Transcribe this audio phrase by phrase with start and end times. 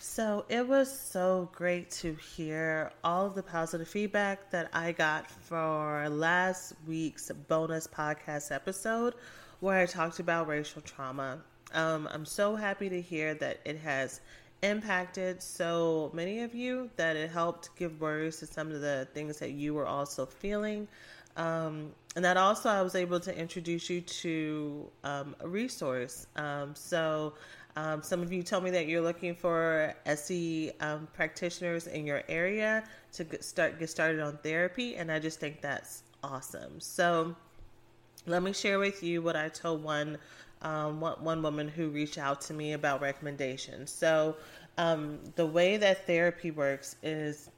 [0.00, 5.28] So, it was so great to hear all of the positive feedback that I got
[5.28, 9.14] for last week's bonus podcast episode
[9.58, 11.38] where I talked about racial trauma.
[11.74, 14.20] Um, I'm so happy to hear that it has
[14.62, 19.38] impacted so many of you, that it helped give words to some of the things
[19.40, 20.86] that you were also feeling.
[21.36, 26.28] Um, and that also I was able to introduce you to um, a resource.
[26.36, 27.34] Um, so
[27.76, 32.22] um, some of you told me that you're looking for SE um, practitioners in your
[32.28, 36.80] area to get start get started on therapy, and I just think that's awesome.
[36.80, 37.36] So
[38.26, 40.18] let me share with you what I told one
[40.62, 43.92] um, one, one woman who reached out to me about recommendations.
[43.92, 44.36] So
[44.76, 47.50] um, the way that therapy works is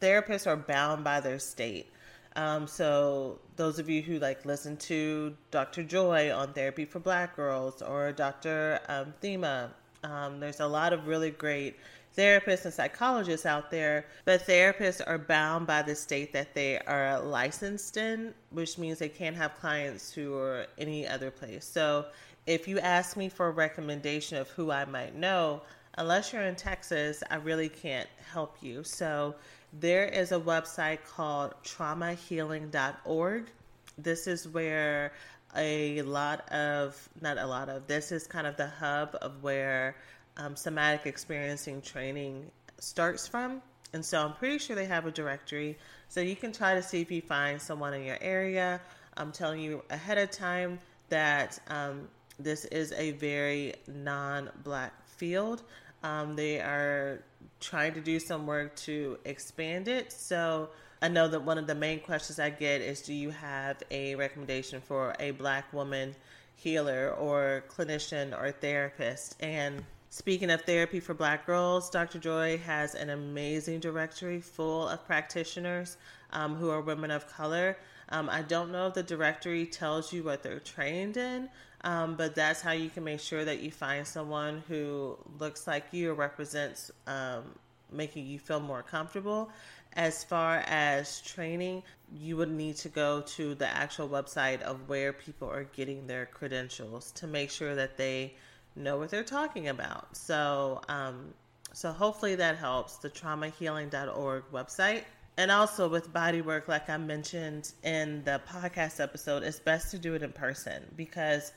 [0.00, 1.88] therapists are bound by their state.
[2.36, 5.84] Um, so those of you who like listen to Dr.
[5.84, 8.80] Joy on Therapy for Black Girls or Dr.
[8.88, 9.70] Um, Thema,
[10.02, 11.76] um, there's a lot of really great
[12.16, 17.20] therapists and psychologists out there, but therapists are bound by the state that they are
[17.20, 21.64] licensed in, which means they can't have clients who are any other place.
[21.64, 22.06] So
[22.46, 25.62] if you ask me for a recommendation of who I might know,
[25.98, 28.84] unless you're in Texas, I really can't help you.
[28.84, 29.34] So
[29.80, 33.50] there is a website called traumahealing.org.
[33.98, 35.12] This is where
[35.56, 39.96] a lot of, not a lot of, this is kind of the hub of where
[40.36, 43.62] um, somatic experiencing training starts from.
[43.92, 45.78] And so I'm pretty sure they have a directory.
[46.08, 48.80] So you can try to see if you find someone in your area.
[49.16, 52.08] I'm telling you ahead of time that um,
[52.38, 55.62] this is a very non black field.
[56.04, 57.24] Um, they are
[57.60, 60.12] trying to do some work to expand it.
[60.12, 60.68] So
[61.00, 64.14] I know that one of the main questions I get is Do you have a
[64.14, 66.14] recommendation for a black woman
[66.56, 69.42] healer or clinician or therapist?
[69.42, 69.82] And
[70.14, 72.20] Speaking of therapy for black girls, Dr.
[72.20, 75.96] Joy has an amazing directory full of practitioners
[76.32, 77.76] um, who are women of color.
[78.08, 81.48] Um, I don't know if the directory tells you what they're trained in,
[81.82, 85.84] um, but that's how you can make sure that you find someone who looks like
[85.92, 87.44] you or represents um,
[87.90, 89.50] making you feel more comfortable.
[89.94, 91.82] As far as training,
[92.12, 96.26] you would need to go to the actual website of where people are getting their
[96.26, 98.34] credentials to make sure that they
[98.76, 100.16] know what they're talking about.
[100.16, 101.32] So, um,
[101.72, 102.96] so hopefully that helps.
[102.96, 105.04] The traumahealing.org website.
[105.36, 109.98] And also with body work, like I mentioned in the podcast episode, it's best to
[109.98, 111.52] do it in person because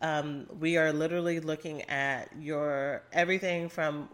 [0.00, 4.08] um, we are literally looking at your everything from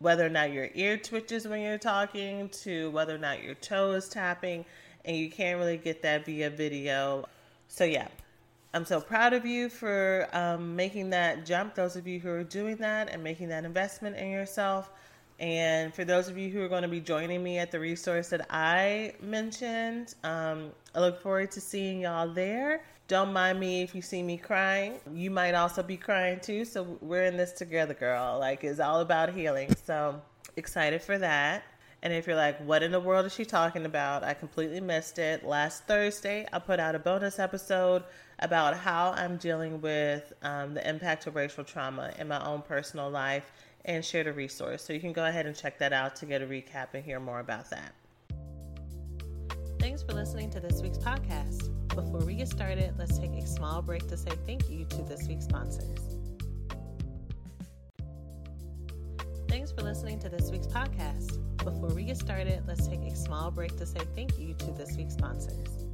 [0.00, 3.92] whether or not your ear twitches when you're talking to whether or not your toe
[3.92, 4.64] is tapping,
[5.04, 7.24] and you can't really get that via video.
[7.68, 8.08] So, yeah,
[8.74, 11.74] I'm so proud of you for um, making that jump.
[11.74, 14.90] Those of you who are doing that and making that investment in yourself.
[15.40, 18.28] And for those of you who are going to be joining me at the resource
[18.28, 22.84] that I mentioned, um, I look forward to seeing y'all there.
[23.08, 25.00] Don't mind me if you see me crying.
[25.12, 26.66] You might also be crying too.
[26.66, 28.38] So we're in this together, girl.
[28.38, 29.74] Like it's all about healing.
[29.86, 30.20] So
[30.56, 31.64] excited for that.
[32.02, 34.22] And if you're like, what in the world is she talking about?
[34.22, 35.44] I completely missed it.
[35.44, 38.04] Last Thursday, I put out a bonus episode
[38.38, 43.10] about how I'm dealing with um, the impact of racial trauma in my own personal
[43.10, 43.52] life
[43.84, 44.82] and shared a resource.
[44.82, 47.20] So you can go ahead and check that out to get a recap and hear
[47.20, 47.94] more about that.
[49.78, 51.70] Thanks for listening to this week's podcast.
[51.88, 55.26] Before we get started, let's take a small break to say thank you to this
[55.26, 56.16] week's sponsors.
[59.48, 61.38] Thanks for listening to this week's podcast.
[61.58, 64.96] Before we get started, let's take a small break to say thank you to this
[64.96, 65.89] week's sponsors.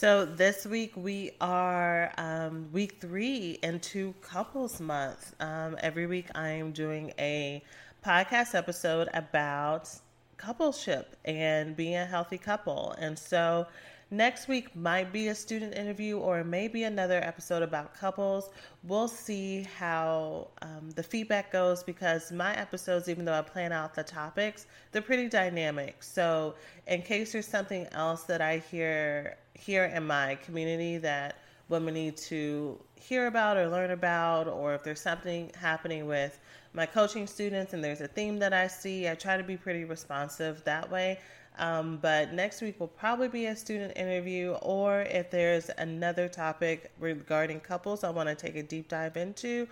[0.00, 5.34] So, this week we are um, week three into couples month.
[5.40, 7.62] Um, every week I am doing a
[8.02, 9.90] podcast episode about
[10.38, 12.92] coupleship and being a healthy couple.
[12.98, 13.66] And so
[14.10, 18.50] next week might be a student interview or maybe another episode about couples.
[18.84, 23.94] We'll see how um, the feedback goes because my episodes, even though I plan out
[23.94, 26.02] the topics, they're pretty dynamic.
[26.02, 26.54] So
[26.86, 31.36] in case there's something else that I hear here in my community that
[31.68, 36.40] women need to hear about or learn about, or if there's something happening with
[36.72, 39.84] my coaching students and there's a theme that I see, I try to be pretty
[39.84, 41.18] responsive that way.
[41.58, 46.90] Um, but next week will probably be a student interview, or if there's another topic
[46.98, 49.68] regarding couples I want to take a deep dive into,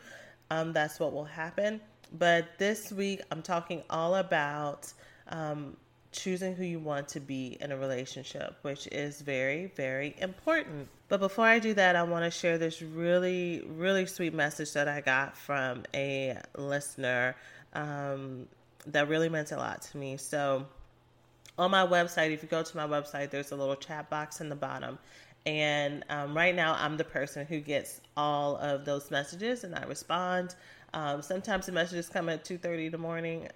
[0.50, 1.80] um, that's what will happen.
[2.18, 4.92] But this week, I'm talking all about
[5.28, 5.76] um,
[6.12, 10.88] choosing who you want to be in a relationship, which is very, very important.
[11.08, 14.88] But before I do that, I want to share this really, really sweet message that
[14.88, 17.36] I got from a listener
[17.74, 18.46] um,
[18.86, 20.16] that really meant a lot to me.
[20.16, 20.66] So,
[21.58, 24.48] on my website, if you go to my website, there's a little chat box in
[24.48, 24.98] the bottom.
[25.44, 29.82] And um, right now, I'm the person who gets all of those messages and I
[29.84, 30.54] respond.
[30.94, 33.48] Um, sometimes the messages come at 2.30 in the morning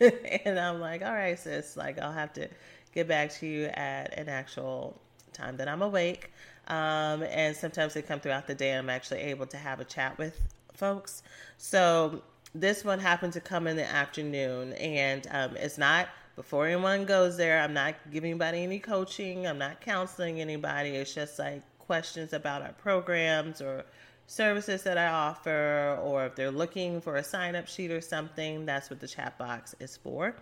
[0.44, 2.48] and I'm like, all right, sis, like I'll have to
[2.92, 5.00] get back to you at an actual
[5.32, 6.30] time that I'm awake.
[6.68, 10.16] Um, and sometimes they come throughout the day I'm actually able to have a chat
[10.18, 10.38] with
[10.72, 11.22] folks.
[11.58, 12.22] So
[12.54, 17.36] this one happened to come in the afternoon and um, it's not before anyone goes
[17.36, 19.46] there, I'm not giving anybody any coaching.
[19.46, 20.90] I'm not counseling anybody.
[20.90, 23.84] It's just like questions about our programs or
[24.26, 28.66] services that I offer, or if they're looking for a sign up sheet or something,
[28.66, 30.34] that's what the chat box is for.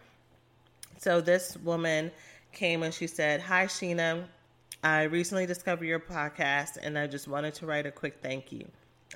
[0.98, 2.10] So this woman
[2.52, 4.24] came and she said, Hi, Sheena.
[4.84, 8.66] I recently discovered your podcast and I just wanted to write a quick thank you.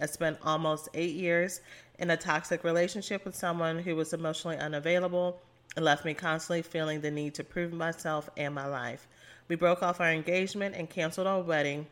[0.00, 1.60] I spent almost eight years
[1.98, 5.40] in a toxic relationship with someone who was emotionally unavailable
[5.76, 9.06] and left me constantly feeling the need to prove myself and my life.
[9.46, 11.86] We broke off our engagement and canceled our wedding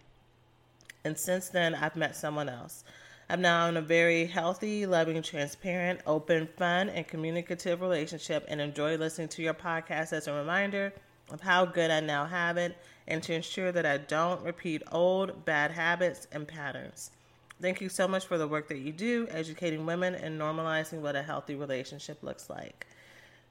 [1.04, 2.82] and since then, I've met someone else.
[3.28, 8.96] I'm now in a very healthy, loving, transparent, open, fun, and communicative relationship and enjoy
[8.96, 10.92] listening to your podcast as a reminder
[11.30, 12.76] of how good I now have it
[13.06, 17.10] and to ensure that I don't repeat old bad habits and patterns.
[17.60, 21.16] Thank you so much for the work that you do, educating women and normalizing what
[21.16, 22.86] a healthy relationship looks like.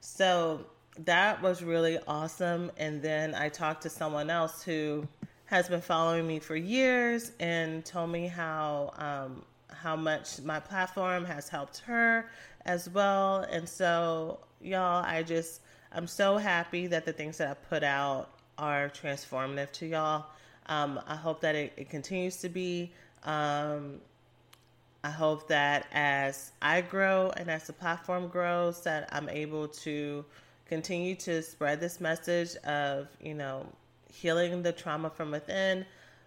[0.04, 0.66] So
[0.98, 2.70] that was really awesome.
[2.76, 5.08] And then I talked to someone else who
[5.46, 9.42] has been following me for years and told me how um,
[9.72, 12.28] how much my platform has helped her
[12.66, 13.46] as well.
[13.50, 18.28] And so, y'all, I just I'm so happy that the things that I put out
[18.58, 20.26] are transformative to y'all.
[20.66, 22.92] Um, I hope that it, it continues to be.
[23.24, 24.00] Um,
[25.04, 30.24] I hope that as I grow and as the platform grows, that I'm able to
[30.64, 33.66] continue to spread this message of, you know,
[34.10, 35.84] healing the trauma from within,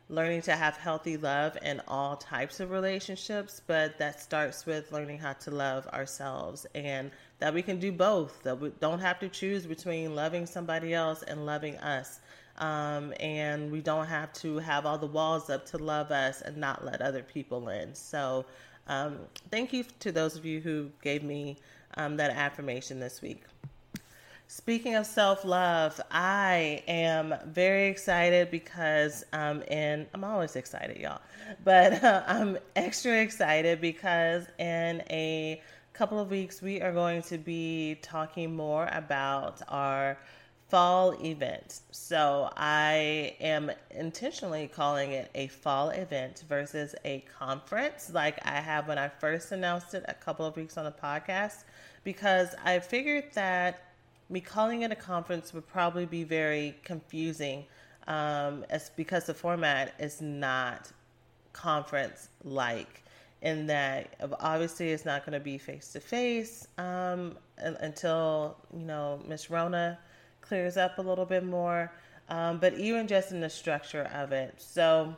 [0.09, 5.17] learning to have healthy love in all types of relationships, but that starts with learning
[5.17, 7.09] how to love ourselves and
[7.39, 11.23] that we can do both, that we don't have to choose between loving somebody else
[11.23, 12.19] and loving us.
[12.57, 16.57] Um, and we don't have to have all the walls up to love us and
[16.57, 17.93] not let other people in.
[17.93, 18.45] So,
[18.87, 19.17] um,
[19.51, 21.57] thank you to those of you who gave me
[21.97, 23.43] um, that affirmation this week.
[24.49, 31.19] Speaking of self love, I am very excited because um, in I'm always excited, y'all,
[31.65, 37.37] but uh, I'm extra excited because in a couple of weeks we are going to
[37.37, 40.17] be talking more about our
[40.69, 41.81] fall event.
[41.91, 48.87] So I am intentionally calling it a fall event versus a conference, like I have
[48.87, 51.63] when I first announced it a couple of weeks on the podcast,
[52.03, 53.83] because I figured that
[54.29, 57.65] me calling it a conference would probably be very confusing
[58.07, 60.91] um, as because the format is not
[61.53, 63.03] conference like
[63.41, 66.67] in that obviously it's not going to be face to face
[67.57, 69.97] until you know Miss Rona
[70.47, 71.91] clears up a little bit more.
[72.29, 75.15] Um, but even just in the structure of it, so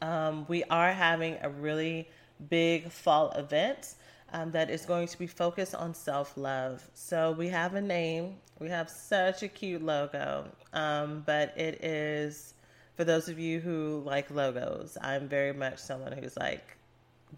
[0.00, 2.08] um, we are having a really
[2.48, 3.94] big fall event
[4.32, 6.88] um, that is going to be focused on self love.
[6.94, 12.54] So we have a name, we have such a cute logo, um, but it is
[12.96, 14.98] for those of you who like logos.
[15.00, 16.76] I'm very much someone who's like,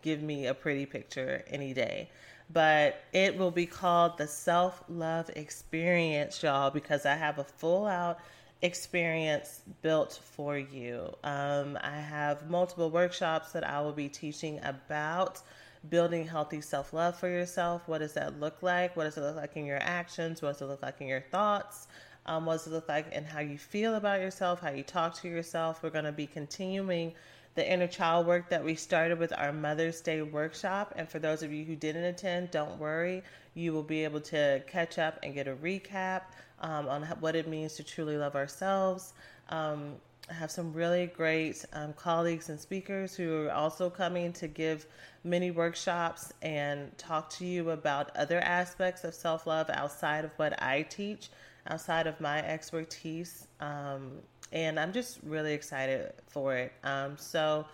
[0.02, 2.10] give me a pretty picture any day.
[2.52, 7.86] But it will be called the Self Love Experience, y'all, because I have a full
[7.86, 8.18] out
[8.62, 11.14] experience built for you.
[11.24, 15.40] Um, I have multiple workshops that I will be teaching about
[15.88, 17.88] building healthy self love for yourself.
[17.88, 18.96] What does that look like?
[18.96, 20.42] What does it look like in your actions?
[20.42, 21.88] What does it look like in your thoughts?
[22.26, 25.14] Um, what does it look like in how you feel about yourself, how you talk
[25.16, 25.82] to yourself?
[25.82, 27.14] We're going to be continuing
[27.54, 30.94] the inner child work that we started with our Mother's Day workshop.
[30.96, 33.22] And for those of you who didn't attend, don't worry.
[33.54, 36.22] You will be able to catch up and get a recap
[36.60, 39.14] um, on what it means to truly love ourselves.
[39.48, 39.96] Um,
[40.30, 44.86] I have some really great um, colleagues and speakers who are also coming to give
[45.24, 50.62] mini workshops and talk to you about other aspects of self love outside of what
[50.62, 51.30] I teach,
[51.66, 53.48] outside of my expertise.
[53.58, 54.12] Um,
[54.52, 56.72] and I'm just really excited for it.
[56.84, 57.66] Um, so,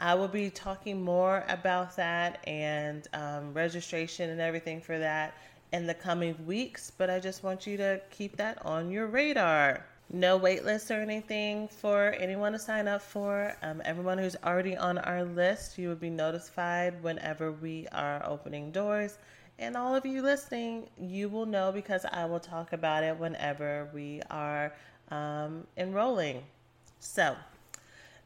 [0.00, 5.34] I will be talking more about that and um, registration and everything for that
[5.72, 9.84] in the coming weeks, but I just want you to keep that on your radar.
[10.10, 13.54] No wait list or anything for anyone to sign up for.
[13.62, 18.70] Um, everyone who's already on our list, you will be notified whenever we are opening
[18.70, 19.18] doors.
[19.58, 23.90] And all of you listening, you will know because I will talk about it whenever
[23.92, 24.72] we are
[25.10, 26.42] um, enrolling.
[27.00, 27.36] So,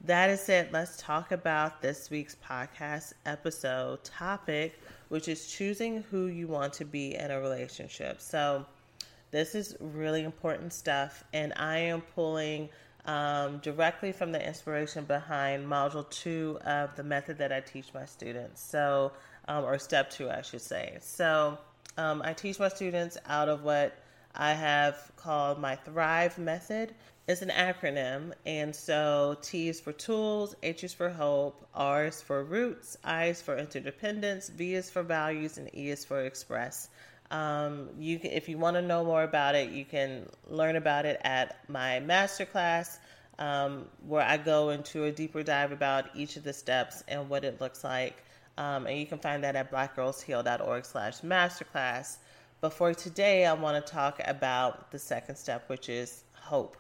[0.05, 0.73] that is it.
[0.73, 6.85] Let's talk about this week's podcast episode topic, which is choosing who you want to
[6.85, 8.21] be in a relationship.
[8.21, 8.67] So,
[9.31, 12.69] this is really important stuff, and I am pulling
[13.07, 18.05] um, directly from the inspiration behind Module 2 of the method that I teach my
[18.05, 18.61] students.
[18.61, 19.13] So,
[19.49, 20.99] um, or Step 2, I should say.
[21.01, 21.59] So,
[21.97, 23.97] um, I teach my students out of what
[24.35, 26.95] I have called my Thrive method.
[27.29, 32.21] It's an acronym, and so T is for tools, H is for hope, R is
[32.21, 36.89] for roots, I is for interdependence, V is for values, and E is for express.
[37.31, 41.07] Um, you can, if you want to know more about it, you can learn about
[41.07, 42.99] it at my masterclass,
[43.39, 47.45] um, where I go into a deeper dive about each of the steps and what
[47.45, 48.25] it looks like.
[48.59, 52.17] Um, and you can find that at blackgirlsheal.org slash masterclass.
[52.63, 56.77] But for today, I want to talk about the second step, which is hope.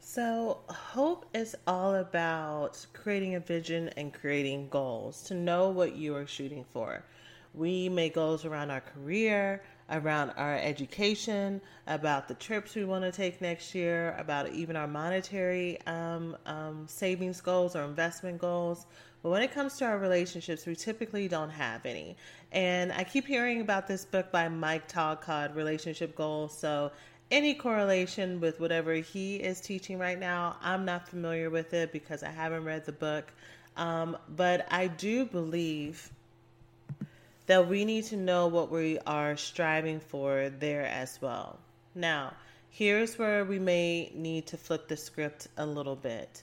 [0.00, 6.16] So, hope is all about creating a vision and creating goals to know what you
[6.16, 7.04] are shooting for.
[7.52, 13.12] We make goals around our career, around our education, about the trips we want to
[13.12, 18.86] take next year, about even our monetary um, um, savings goals or investment goals.
[19.22, 22.16] But when it comes to our relationships, we typically don't have any.
[22.52, 26.56] And I keep hearing about this book by Mike Todd called Relationship Goals.
[26.56, 26.92] So
[27.30, 32.22] any correlation with whatever he is teaching right now, I'm not familiar with it because
[32.22, 33.32] I haven't read the book.
[33.76, 36.10] Um, but I do believe
[37.46, 41.58] that we need to know what we are striving for there as well.
[41.94, 42.32] Now,
[42.70, 46.42] here's where we may need to flip the script a little bit.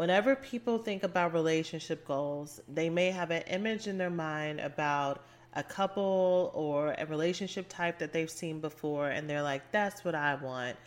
[0.00, 5.22] Whenever people think about relationship goals, they may have an image in their mind about
[5.52, 10.14] a couple or a relationship type that they've seen before, and they're like, that's what
[10.14, 10.78] I want.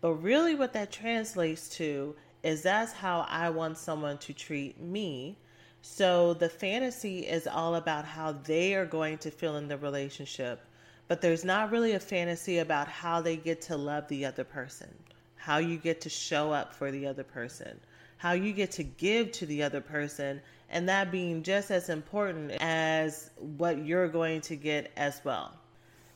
[0.00, 5.36] But really, what that translates to is that's how I want someone to treat me
[5.82, 10.64] so the fantasy is all about how they are going to feel in the relationship,
[11.08, 14.88] but there's not really a fantasy about how they get to love the other person,
[15.36, 17.78] how you get to show up for the other person,
[18.22, 22.52] how you get to give to the other person, and that being just as important
[22.60, 25.56] as what you're going to get as well.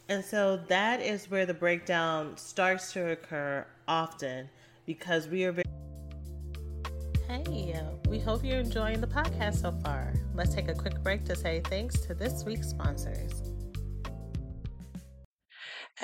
[0.09, 4.49] And so that is where the breakdown starts to occur often
[4.87, 5.65] because we are very
[7.27, 10.15] Hey, uh, we hope you're enjoying the podcast so far.
[10.33, 13.56] Let's take a quick break to say thanks to this week's sponsors.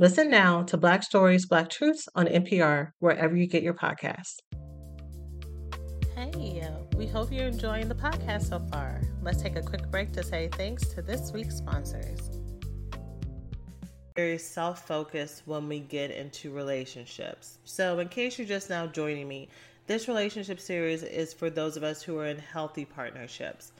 [0.00, 4.36] Listen now to Black Stories, Black Truths on NPR, wherever you get your podcasts.
[6.14, 6.62] Hey,
[6.96, 9.00] we hope you're enjoying the podcast so far.
[9.22, 12.30] Let's take a quick break to say thanks to this week's sponsors.
[14.14, 17.58] Very self focused when we get into relationships.
[17.64, 19.48] So, in case you're just now joining me,
[19.88, 23.72] this relationship series is for those of us who are in healthy partnerships.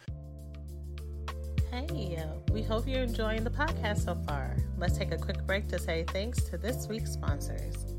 [1.79, 2.19] Hey,
[2.51, 4.57] we hope you're enjoying the podcast so far.
[4.79, 7.95] Let's take a quick break to say thanks to this week's sponsors.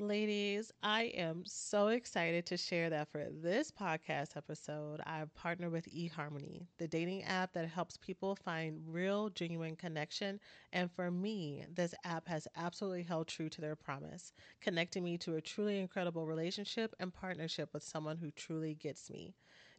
[0.00, 5.88] Ladies, I am so excited to share that for this podcast episode, I've partnered with
[5.94, 10.40] eHarmony, the dating app that helps people find real, genuine connection.
[10.72, 15.36] And for me, this app has absolutely held true to their promise, connecting me to
[15.36, 19.36] a truly incredible relationship and partnership with someone who truly gets me.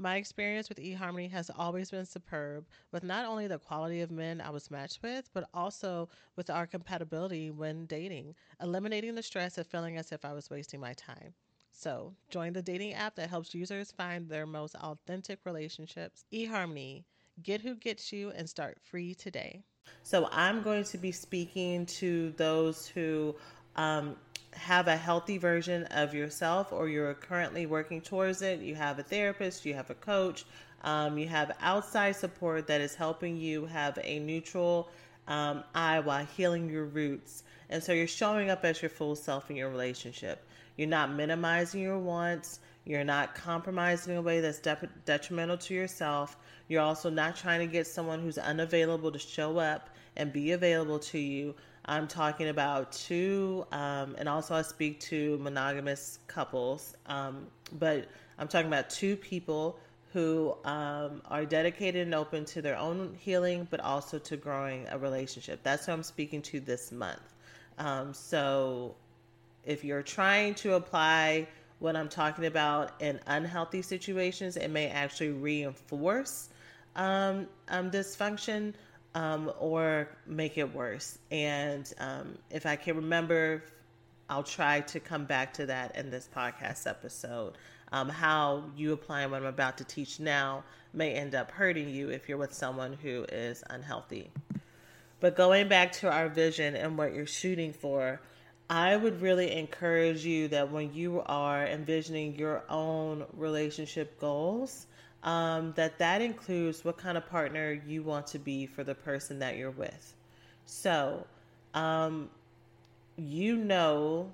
[0.00, 4.40] My experience with eHarmony has always been superb, with not only the quality of men
[4.40, 9.66] I was matched with, but also with our compatibility when dating, eliminating the stress of
[9.66, 11.34] feeling as if I was wasting my time.
[11.70, 16.24] So, join the dating app that helps users find their most authentic relationships.
[16.32, 17.04] eHarmony,
[17.42, 19.64] get who gets you and start free today.
[20.02, 23.36] So, I'm going to be speaking to those who
[23.76, 24.16] um,
[24.52, 28.60] have a healthy version of yourself or you're currently working towards it.
[28.60, 30.44] You have a therapist, you have a coach,
[30.82, 34.88] um, you have outside support that is helping you have a neutral
[35.28, 37.44] um, eye while healing your roots.
[37.68, 40.44] And so you're showing up as your full self in your relationship.
[40.76, 42.58] You're not minimizing your wants.
[42.84, 46.36] You're not compromising in a way that's de- detrimental to yourself.
[46.68, 50.98] You're also not trying to get someone who's unavailable to show up and be available
[50.98, 51.54] to you.
[51.86, 57.46] I'm talking about two, um, and also I speak to monogamous couples, um,
[57.78, 59.78] but I'm talking about two people
[60.12, 64.98] who um, are dedicated and open to their own healing, but also to growing a
[64.98, 65.60] relationship.
[65.62, 67.34] That's who I'm speaking to this month.
[67.78, 68.96] Um, so
[69.64, 71.46] if you're trying to apply
[71.78, 76.50] what I'm talking about in unhealthy situations, it may actually reinforce
[76.96, 78.74] um, um, dysfunction
[79.14, 81.18] um, or make it worse.
[81.30, 83.62] And um, if I can remember,
[84.28, 87.54] I'll try to come back to that in this podcast episode.
[87.92, 92.10] Um, how you applying what I'm about to teach now may end up hurting you
[92.10, 94.30] if you're with someone who is unhealthy.
[95.18, 98.20] But going back to our vision and what you're shooting for,
[98.70, 104.86] I would really encourage you that when you are envisioning your own relationship goals,
[105.22, 109.38] um, that that includes what kind of partner you want to be for the person
[109.40, 110.14] that you're with.
[110.64, 111.26] So,
[111.74, 112.30] um,
[113.16, 114.32] you know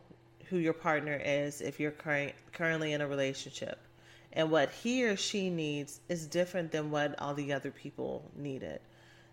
[0.49, 3.81] who your partner is if you're current, currently in a relationship.
[4.33, 8.81] And what he or she needs is different than what all the other people needed.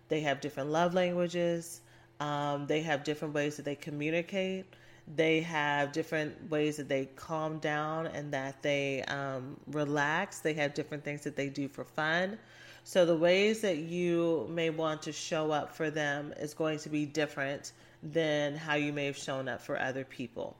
[0.08, 1.82] They have different love languages,
[2.20, 4.66] um, they have different ways that they communicate
[5.06, 10.40] they have different ways that they calm down and that they um, relax.
[10.40, 12.38] They have different things that they do for fun.
[12.84, 16.88] So, the ways that you may want to show up for them is going to
[16.88, 20.56] be different than how you may have shown up for other people.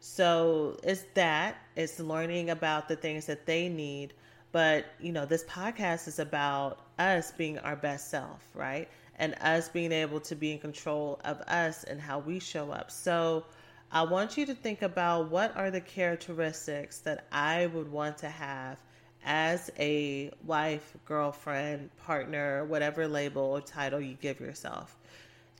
[0.00, 4.12] So, it's that, it's learning about the things that they need.
[4.52, 8.88] But, you know, this podcast is about us being our best self, right?
[9.18, 12.90] And us being able to be in control of us and how we show up.
[12.90, 13.44] So,
[13.92, 18.28] I want you to think about what are the characteristics that I would want to
[18.28, 18.78] have
[19.24, 24.96] as a wife, girlfriend, partner, whatever label or title you give yourself.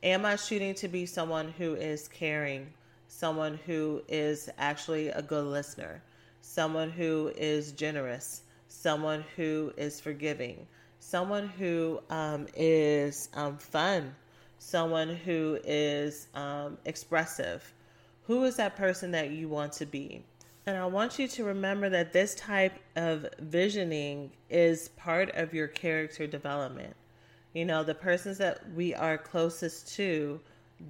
[0.03, 2.73] Am I shooting to be someone who is caring,
[3.07, 6.03] someone who is actually a good listener,
[6.43, 10.67] someone who is generous, someone who is forgiving,
[10.99, 14.15] someone who um, is um, fun,
[14.59, 17.73] someone who is um, expressive?
[18.27, 20.25] Who is that person that you want to be?
[20.67, 25.69] And I want you to remember that this type of visioning is part of your
[25.69, 26.97] character development.
[27.53, 30.41] You know, the persons that we are closest to,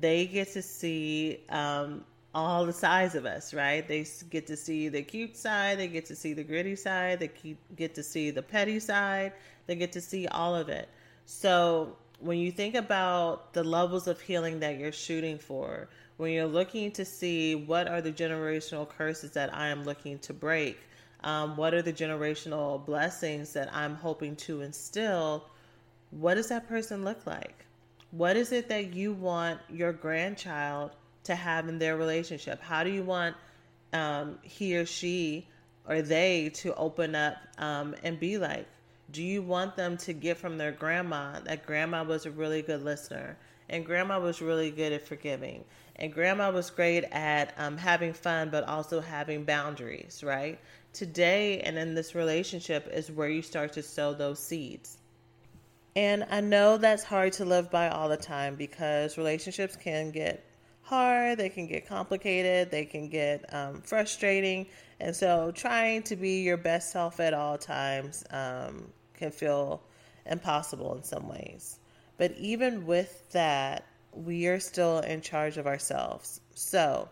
[0.00, 3.86] they get to see um, all the sides of us, right?
[3.86, 7.30] They get to see the cute side, they get to see the gritty side, they
[7.76, 9.34] get to see the petty side,
[9.66, 10.88] they get to see all of it.
[11.26, 16.46] So when you think about the levels of healing that you're shooting for, when you're
[16.46, 20.78] looking to see what are the generational curses that I am looking to break,
[21.22, 25.44] um, what are the generational blessings that I'm hoping to instill
[26.10, 27.64] what does that person look like?
[28.10, 30.92] What is it that you want your grandchild
[31.24, 32.62] to have in their relationship?
[32.62, 33.36] How do you want
[33.92, 35.48] um, he or she
[35.88, 38.66] or they to open up um, and be like?
[39.10, 42.84] Do you want them to get from their grandma that grandma was a really good
[42.84, 43.36] listener
[43.68, 45.64] and grandma was really good at forgiving
[45.98, 50.58] and grandma was great at um, having fun but also having boundaries, right?
[50.92, 54.98] Today and in this relationship is where you start to sow those seeds.
[55.94, 60.44] And I know that's hard to live by all the time because relationships can get
[60.82, 64.66] hard, they can get complicated, they can get um, frustrating.
[65.00, 69.82] And so trying to be your best self at all times um, can feel
[70.26, 71.78] impossible in some ways.
[72.18, 76.40] But even with that, we are still in charge of ourselves.
[76.54, 77.08] So,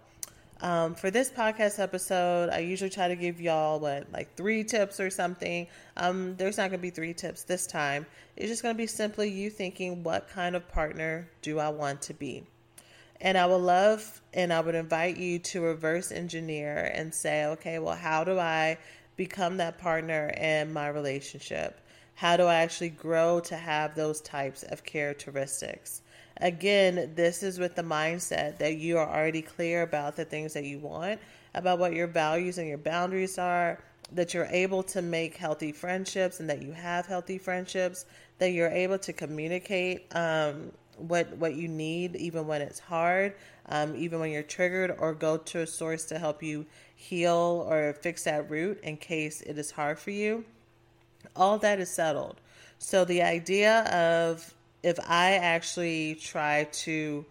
[0.61, 5.01] um, for this podcast episode, I usually try to give y'all what like three tips
[5.01, 5.67] or something.
[5.97, 8.07] Um, there's not going to be three tips this time.
[8.37, 12.03] It's just going to be simply you thinking, what kind of partner do I want
[12.03, 12.45] to be?
[13.21, 17.79] And I would love and I would invite you to reverse engineer and say, okay,
[17.79, 18.79] well, how do I
[19.17, 21.81] become that partner in my relationship?
[22.16, 26.03] How do I actually grow to have those types of characteristics?
[26.38, 30.64] Again, this is with the mindset that you are already clear about the things that
[30.64, 31.20] you want,
[31.55, 33.79] about what your values and your boundaries are,
[34.12, 38.07] that you're able to make healthy friendships and that you have healthy friendships,
[38.38, 43.35] that you're able to communicate um, what what you need even when it's hard,
[43.68, 47.92] um, even when you're triggered, or go to a source to help you heal or
[47.94, 50.44] fix that root in case it is hard for you.
[51.37, 52.41] All that is settled.
[52.79, 57.25] So the idea of if I actually try to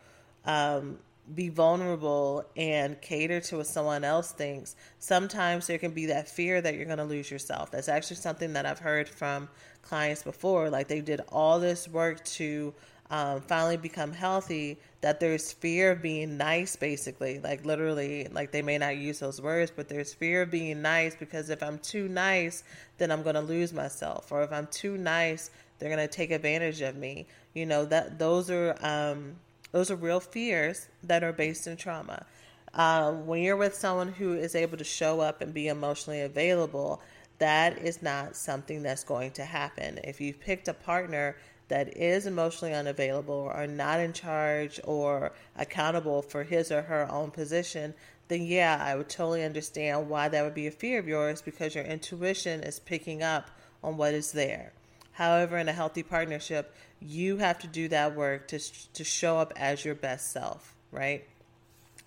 [0.45, 0.97] um,
[1.33, 6.61] be vulnerable and cater to what someone else thinks, sometimes there can be that fear
[6.61, 7.71] that you're going to lose yourself.
[7.71, 9.47] That's actually something that I've heard from
[9.83, 10.69] clients before.
[10.69, 12.73] Like they did all this work to
[13.13, 17.39] um, finally become healthy, that there's fear of being nice, basically.
[17.39, 21.15] Like literally, like they may not use those words, but there's fear of being nice
[21.15, 22.63] because if I'm too nice,
[22.97, 24.31] then I'm going to lose myself.
[24.31, 27.27] Or if I'm too nice, they're going to take advantage of me.
[27.53, 29.35] You know that those are um,
[29.71, 32.25] those are real fears that are based in trauma.
[32.73, 36.99] Um, when you're with someone who is able to show up and be emotionally available,
[37.37, 39.99] that is not something that's going to happen.
[40.03, 41.35] If you've picked a partner
[41.73, 47.11] that is emotionally unavailable or are not in charge or accountable for his or her
[47.11, 47.95] own position,
[48.27, 51.73] then yeah, I would totally understand why that would be a fear of yours because
[51.73, 53.49] your intuition is picking up
[53.83, 54.71] on what is there.
[55.13, 58.59] However, in a healthy partnership, you have to do that work to
[58.93, 61.27] to show up as your best self, right?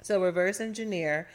[0.02, 1.26] So reverse engineer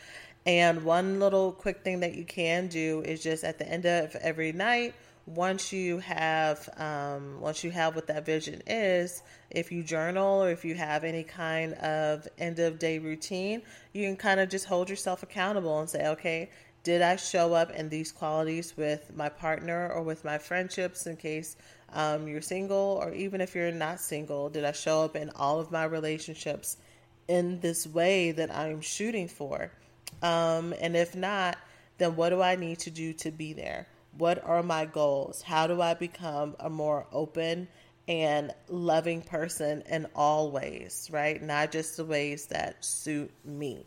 [0.45, 4.15] and one little quick thing that you can do is just at the end of
[4.15, 9.83] every night once you have um, once you have what that vision is if you
[9.83, 13.61] journal or if you have any kind of end of day routine
[13.93, 16.49] you can kind of just hold yourself accountable and say okay
[16.83, 21.15] did i show up in these qualities with my partner or with my friendships in
[21.15, 21.55] case
[21.93, 25.59] um, you're single, or even if you're not single, did I show up in all
[25.59, 26.77] of my relationships
[27.27, 29.71] in this way that I'm shooting for?
[30.21, 31.57] Um, and if not,
[31.97, 33.87] then what do I need to do to be there?
[34.17, 35.41] What are my goals?
[35.41, 37.67] How do I become a more open
[38.07, 41.41] and loving person in all ways, right?
[41.41, 43.85] Not just the ways that suit me.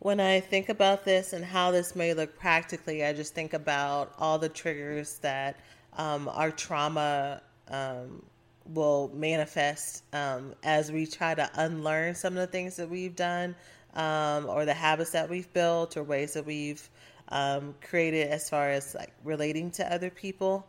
[0.00, 4.12] When I think about this and how this may look practically, I just think about
[4.18, 5.56] all the triggers that
[5.96, 8.22] um, our trauma um,
[8.66, 13.54] will manifest um, as we try to unlearn some of the things that we've done
[13.94, 16.88] um, or the habits that we've built or ways that we've
[17.28, 20.66] um, created as far as like relating to other people.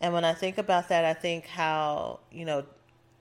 [0.00, 2.64] And when I think about that, I think how, you know,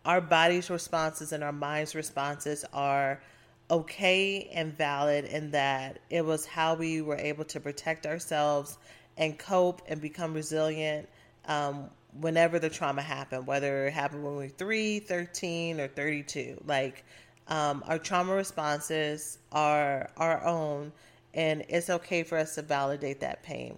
[0.06, 3.22] our body's responses and our mind's responses are
[3.70, 8.78] okay and valid in that it was how we were able to protect ourselves
[9.18, 11.10] and cope and become resilient
[11.48, 16.62] um, whenever the trauma happened, whether it happened when we were 3, 13, or 32.
[16.66, 17.04] Like,
[17.48, 20.92] um, our trauma responses are our own,
[21.34, 23.78] and it's okay for us to validate that pain.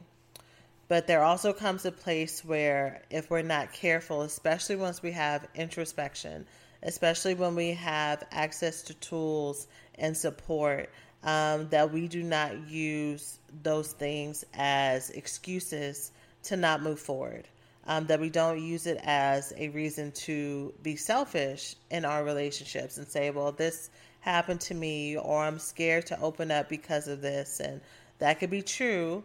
[0.87, 5.47] But there also comes a place where, if we're not careful, especially once we have
[5.53, 6.47] introspection,
[6.81, 10.89] especially when we have access to tools and support,
[11.23, 16.11] um, that we do not use those things as excuses
[16.43, 17.47] to not move forward.
[17.85, 22.97] Um, that we don't use it as a reason to be selfish in our relationships
[22.97, 23.89] and say, well, this
[24.21, 27.59] happened to me, or I'm scared to open up because of this.
[27.59, 27.81] And
[28.19, 29.23] that could be true,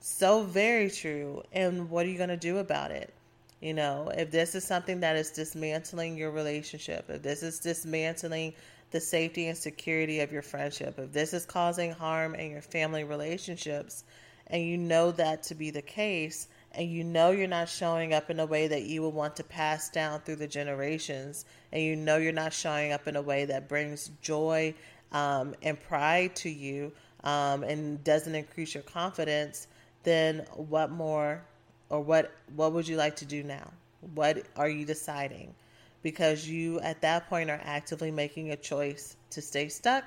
[0.00, 1.42] so very true.
[1.52, 3.12] And what are you going to do about it?
[3.60, 8.54] You know, if this is something that is dismantling your relationship, if this is dismantling
[8.90, 13.04] the safety and security of your friendship, if this is causing harm in your family
[13.04, 14.04] relationships,
[14.46, 18.30] and you know that to be the case, and you know you're not showing up
[18.30, 21.96] in a way that you would want to pass down through the generations, and you
[21.96, 24.74] know you're not showing up in a way that brings joy
[25.12, 26.92] um, and pride to you
[27.24, 29.66] um, and doesn't increase your confidence,
[30.04, 31.42] then what more
[31.88, 33.70] or what what would you like to do now?
[34.14, 35.54] What are you deciding?
[36.02, 40.04] Because you at that point are actively making a choice to stay stuck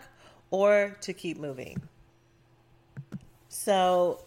[0.49, 1.81] or to keep moving.
[3.49, 4.25] So,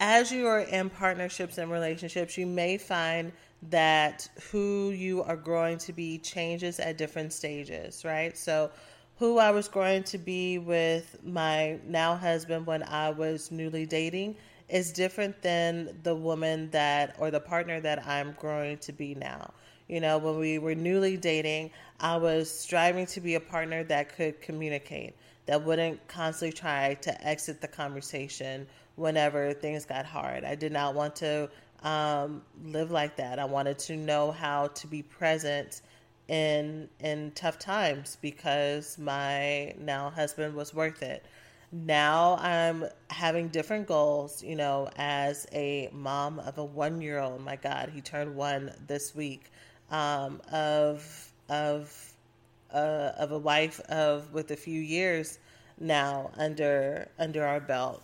[0.00, 3.32] as you are in partnerships and relationships, you may find
[3.70, 8.36] that who you are growing to be changes at different stages, right?
[8.36, 8.70] So,
[9.18, 14.36] who I was growing to be with my now husband when I was newly dating
[14.68, 19.52] is different than the woman that or the partner that I'm growing to be now.
[19.88, 24.14] You know, when we were newly dating, I was striving to be a partner that
[24.14, 25.16] could communicate,
[25.48, 30.44] that wouldn't constantly try to exit the conversation whenever things got hard.
[30.44, 31.50] I did not want to
[31.82, 33.40] um, live like that.
[33.40, 35.82] I wanted to know how to be present
[36.28, 41.24] in in tough times because my now husband was worth it
[41.72, 47.44] now I'm having different goals, you know, as a mom of a one year old.
[47.44, 49.50] My God, he turned one this week.
[49.90, 52.07] Um, of of
[52.72, 55.38] uh, of a wife of with a few years
[55.80, 58.02] now under under our belt.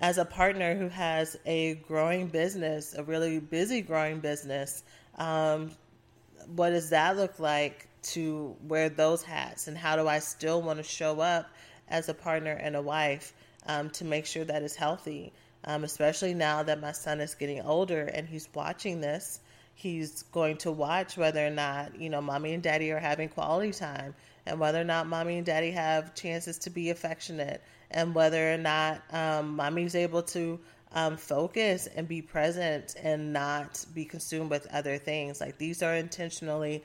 [0.00, 4.82] As a partner who has a growing business, a really busy growing business,
[5.18, 5.70] um,
[6.54, 10.78] what does that look like to wear those hats, and how do I still want
[10.78, 11.50] to show up
[11.88, 13.34] as a partner and a wife
[13.66, 15.32] um, to make sure that it's healthy.
[15.64, 19.40] Um, especially now that my son is getting older and he's watching this,
[19.80, 23.72] he's going to watch whether or not, you know, mommy and daddy are having quality
[23.72, 24.14] time
[24.44, 28.58] and whether or not mommy and daddy have chances to be affectionate and whether or
[28.58, 30.60] not um, mommy's able to
[30.92, 35.40] um, focus and be present and not be consumed with other things.
[35.40, 36.84] Like these are intentionally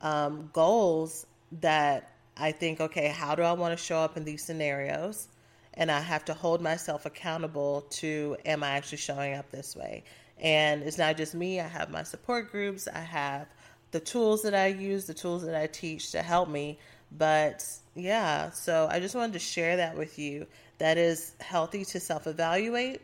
[0.00, 1.26] um, goals
[1.60, 5.28] that I think, okay, how do I want to show up in these scenarios?
[5.74, 10.02] And I have to hold myself accountable to, am I actually showing up this way?
[10.42, 13.46] And it's not just me, I have my support groups, I have
[13.92, 16.78] the tools that I use, the tools that I teach to help me.
[17.16, 20.46] But yeah, so I just wanted to share that with you.
[20.78, 23.00] That is healthy to self evaluate.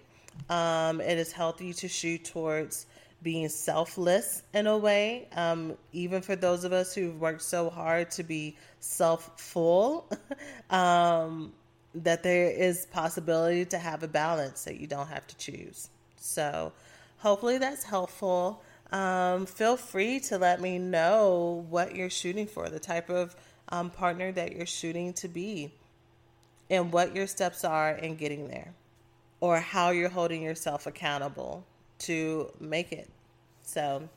[0.50, 2.86] Um, it is healthy to shoot towards
[3.22, 8.10] being selfless in a way, um, even for those of us who've worked so hard
[8.12, 10.08] to be self full,
[10.70, 11.52] um,
[11.94, 15.90] that there is possibility to have a balance that you don't have to choose.
[16.16, 16.72] So,
[17.18, 18.62] hopefully, that's helpful.
[18.90, 23.36] Um, feel free to let me know what you're shooting for, the type of
[23.68, 25.72] um, partner that you're shooting to be,
[26.70, 28.72] and what your steps are in getting there,
[29.40, 31.64] or how you're holding yourself accountable
[32.00, 33.10] to make it.
[33.62, 34.08] So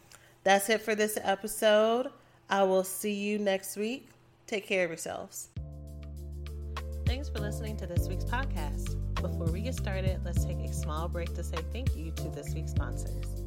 [0.43, 2.07] that's it for this episode.
[2.49, 4.07] I will see you next week.
[4.47, 5.49] Take care of yourselves.
[7.05, 9.00] Thanks for listening to this week's podcast.
[9.21, 12.55] Before we get started, let's take a small break to say thank you to this
[12.55, 13.40] week's sponsors.